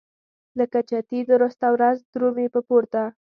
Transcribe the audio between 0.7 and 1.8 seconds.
چتي درسته